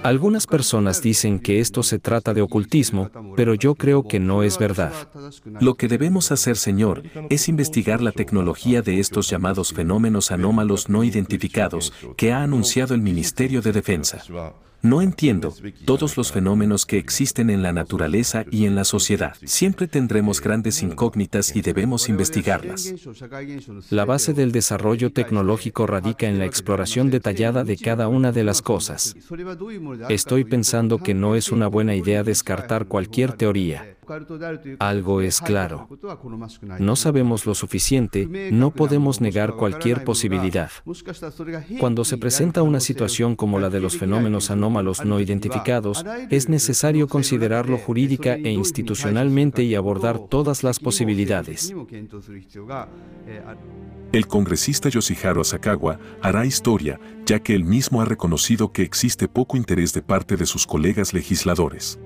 [0.02, 4.56] Algunas personas dicen que esto se trata de ocultismo, pero yo creo que no es
[4.56, 4.92] verdad.
[5.58, 11.02] Lo que debemos hacer, Señor, es investigar la tecnología de estos llamados fenómenos anómalos no
[11.02, 14.22] identificados que ha anunciado el Ministerio de Defensa.
[14.82, 15.52] No entiendo
[15.84, 19.34] todos los fenómenos que existen en la naturaleza y en la sociedad.
[19.44, 22.94] Siempre tendremos grandes incógnitas y debemos investigarlas.
[23.90, 28.62] La base del desarrollo tecnológico radica en la exploración detallada de cada una de las
[28.62, 29.16] cosas.
[30.08, 33.95] Estoy pensando que no es una buena idea descartar cualquier teoría.
[34.78, 35.88] Algo es claro.
[36.78, 40.70] No sabemos lo suficiente, no podemos negar cualquier posibilidad.
[41.80, 47.08] Cuando se presenta una situación como la de los fenómenos anómalos no identificados, es necesario
[47.08, 51.74] considerarlo jurídica e institucionalmente y abordar todas las posibilidades.
[54.12, 59.56] El congresista Yoshiharu Asakawa hará historia, ya que él mismo ha reconocido que existe poco
[59.56, 61.98] interés de parte de sus colegas legisladores.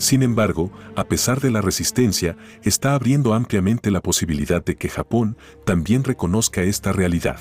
[0.00, 2.34] Sin embargo, a pesar de la resistencia,
[2.64, 5.36] está abriendo ampliamente la posibilidad de que Japón
[5.66, 7.38] también reconozca esta realidad.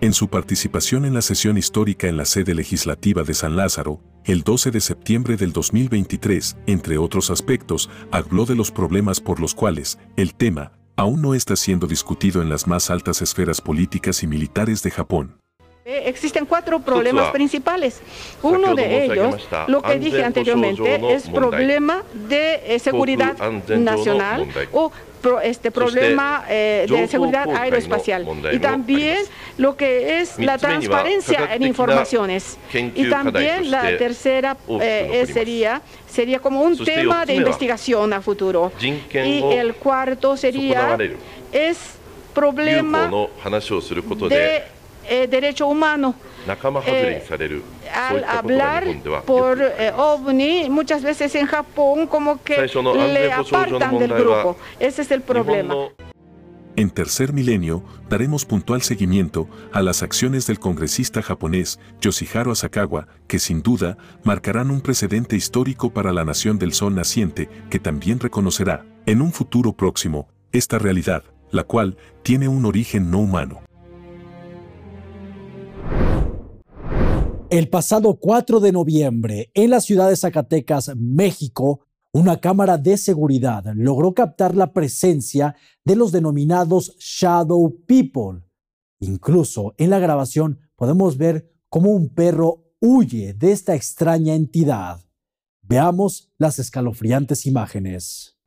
[0.00, 4.42] En su participación en la sesión histórica en la sede legislativa de San Lázaro, el
[4.42, 10.00] 12 de septiembre del 2023, entre otros aspectos, habló de los problemas por los cuales
[10.16, 14.82] el tema aún no está siendo discutido en las más altas esferas políticas y militares
[14.82, 15.41] de Japón.
[15.84, 18.00] Eh, existen cuatro problemas principales.
[18.40, 23.36] Uno de ellos, lo que dije anteriormente, es problema de eh, seguridad
[23.68, 24.92] nacional o
[25.42, 28.28] este problema eh, de seguridad aeroespacial.
[28.52, 29.18] Y también
[29.58, 32.58] lo que es la transparencia en informaciones.
[32.72, 34.56] y también la tercera
[35.26, 38.70] sería sería como un tema de investigación a futuro.
[38.80, 40.96] Y el cuarto sería
[41.50, 41.78] es
[42.34, 43.10] problema
[44.28, 44.62] de
[45.12, 46.14] eh, derecho humano.
[46.86, 47.22] Eh,
[47.94, 48.84] al hablar
[49.26, 52.66] por eh, OVNI, muchas veces en Japón como que
[53.12, 54.56] le apartan del grupo.
[54.80, 55.74] Ese es el problema.
[56.74, 63.38] En tercer milenio, daremos puntual seguimiento a las acciones del congresista japonés Yoshihiro Asakawa, que
[63.38, 68.86] sin duda marcarán un precedente histórico para la nación del sol naciente, que también reconocerá,
[69.04, 73.60] en un futuro próximo, esta realidad, la cual tiene un origen no humano.
[77.52, 81.80] El pasado 4 de noviembre, en la ciudad de Zacatecas, México,
[82.10, 88.40] una cámara de seguridad logró captar la presencia de los denominados Shadow People.
[89.00, 95.02] Incluso en la grabación podemos ver cómo un perro huye de esta extraña entidad.
[95.60, 98.38] Veamos las escalofriantes imágenes.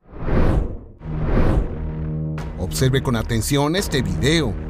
[2.58, 4.65] Observe con atención este video.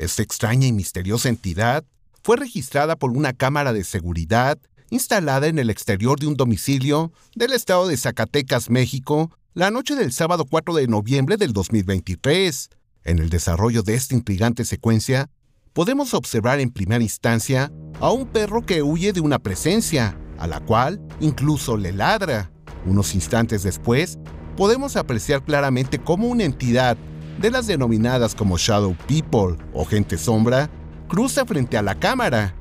[0.00, 1.84] Esta extraña y misteriosa entidad
[2.22, 7.52] fue registrada por una cámara de seguridad instalada en el exterior de un domicilio del
[7.52, 12.70] estado de Zacatecas, México, la noche del sábado 4 de noviembre del 2023.
[13.04, 15.28] En el desarrollo de esta intrigante secuencia,
[15.74, 17.70] podemos observar en primera instancia
[18.00, 22.50] a un perro que huye de una presencia, a la cual incluso le ladra.
[22.86, 24.18] Unos instantes después,
[24.56, 26.96] podemos apreciar claramente cómo una entidad
[27.40, 30.68] de las denominadas como Shadow People o gente sombra,
[31.08, 32.54] cruza frente a la cámara.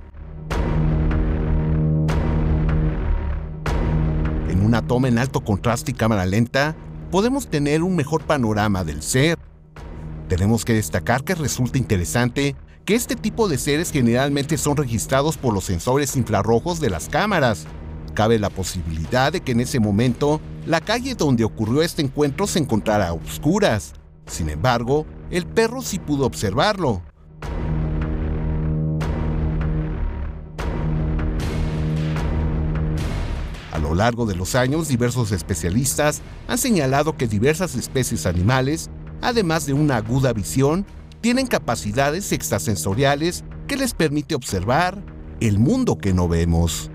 [4.47, 6.77] En una toma en alto contraste y cámara lenta,
[7.11, 9.37] podemos tener un mejor panorama del ser.
[10.29, 12.55] Tenemos que destacar que resulta interesante
[12.85, 17.65] que este tipo de seres generalmente son registrados por los sensores infrarrojos de las cámaras.
[18.13, 22.59] Cabe la posibilidad de que en ese momento la calle donde ocurrió este encuentro se
[22.59, 23.93] encontrara a oscuras,
[24.29, 27.01] sin embargo, el perro sí pudo observarlo.
[33.71, 38.89] A lo largo de los años, diversos especialistas han señalado que diversas especies animales,
[39.21, 40.85] además de una aguda visión,
[41.21, 45.03] tienen capacidades extrasensoriales que les permite observar
[45.39, 46.89] el mundo que no vemos.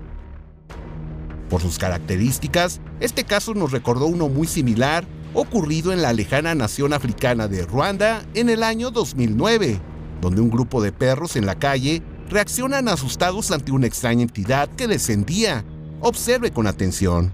[1.48, 5.04] Por sus características, este caso nos recordó uno muy similar
[5.34, 9.80] ocurrido en la lejana nación africana de Ruanda en el año 2009,
[10.20, 14.86] donde un grupo de perros en la calle reaccionan asustados ante una extraña entidad que
[14.86, 15.64] descendía.
[16.00, 17.32] Observe con atención.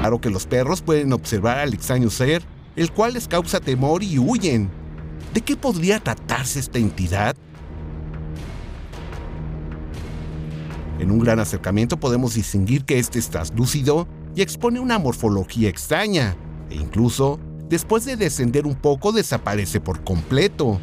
[0.00, 2.42] Claro que los perros pueden observar al extraño ser,
[2.78, 4.70] el cual les causa temor y huyen.
[5.34, 7.34] ¿De qué podría tratarse esta entidad?
[11.00, 14.06] En un gran acercamiento podemos distinguir que este es translúcido
[14.36, 16.36] y expone una morfología extraña,
[16.70, 20.80] e incluso, después de descender un poco, desaparece por completo.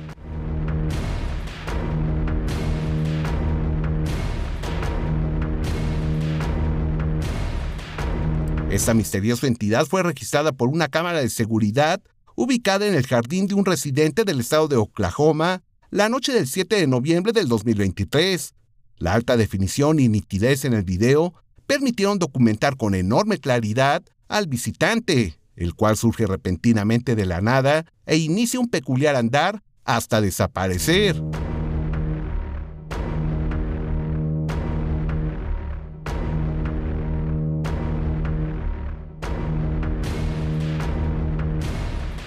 [8.75, 12.01] Esta misteriosa entidad fue registrada por una cámara de seguridad
[12.35, 16.75] ubicada en el jardín de un residente del estado de Oklahoma la noche del 7
[16.75, 18.53] de noviembre del 2023.
[18.97, 21.33] La alta definición y nitidez en el video
[21.65, 28.17] permitieron documentar con enorme claridad al visitante, el cual surge repentinamente de la nada e
[28.17, 31.15] inicia un peculiar andar hasta desaparecer.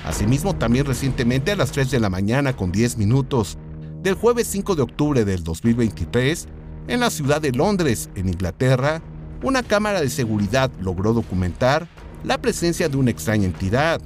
[0.09, 3.59] Asimismo, también recientemente a las 3 de la mañana con 10 minutos
[4.02, 6.48] del jueves 5 de octubre del 2023,
[6.88, 9.02] en la ciudad de Londres, en Inglaterra,
[9.42, 11.86] una cámara de seguridad logró documentar
[12.24, 14.00] la presencia de una extraña entidad.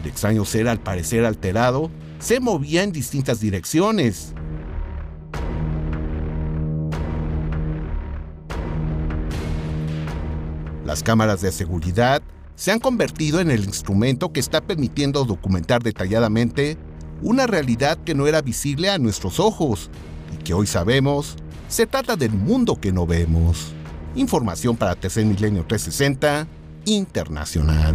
[0.00, 1.90] El extraño ser, al parecer alterado,
[2.20, 4.34] se movía en distintas direcciones.
[10.84, 12.22] Las cámaras de seguridad
[12.58, 16.76] se han convertido en el instrumento que está permitiendo documentar detalladamente
[17.22, 19.90] una realidad que no era visible a nuestros ojos
[20.34, 21.36] y que hoy sabemos
[21.68, 23.68] se trata del mundo que no vemos.
[24.16, 26.48] Información para Tercer Milenio 360
[26.86, 27.94] Internacional.